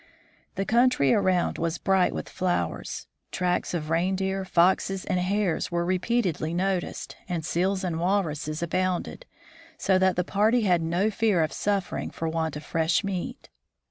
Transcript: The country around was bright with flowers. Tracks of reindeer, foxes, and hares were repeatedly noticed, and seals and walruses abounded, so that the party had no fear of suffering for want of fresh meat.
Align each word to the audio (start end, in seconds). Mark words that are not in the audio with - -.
The 0.55 0.65
country 0.65 1.13
around 1.13 1.59
was 1.59 1.77
bright 1.77 2.11
with 2.11 2.27
flowers. 2.27 3.05
Tracks 3.31 3.75
of 3.75 3.91
reindeer, 3.91 4.43
foxes, 4.43 5.05
and 5.05 5.19
hares 5.19 5.69
were 5.71 5.85
repeatedly 5.85 6.55
noticed, 6.55 7.17
and 7.29 7.45
seals 7.45 7.83
and 7.83 7.99
walruses 7.99 8.63
abounded, 8.63 9.27
so 9.77 9.99
that 9.99 10.15
the 10.15 10.23
party 10.23 10.61
had 10.61 10.81
no 10.81 11.11
fear 11.11 11.43
of 11.43 11.53
suffering 11.53 12.09
for 12.09 12.27
want 12.27 12.55
of 12.55 12.63
fresh 12.63 13.03
meat. 13.03 13.51